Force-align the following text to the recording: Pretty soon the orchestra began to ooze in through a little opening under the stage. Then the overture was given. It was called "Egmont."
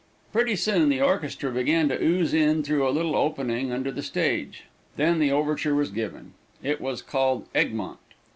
Pretty 0.33 0.55
soon 0.55 0.89
the 0.89 0.99
orchestra 0.99 1.51
began 1.51 1.87
to 1.89 2.01
ooze 2.03 2.33
in 2.33 2.63
through 2.63 2.89
a 2.89 2.89
little 2.89 3.15
opening 3.15 3.71
under 3.71 3.91
the 3.91 4.01
stage. 4.01 4.63
Then 4.97 5.19
the 5.19 5.31
overture 5.31 5.75
was 5.75 5.91
given. 5.91 6.33
It 6.63 6.81
was 6.81 7.03
called 7.03 7.45
"Egmont." 7.53 7.99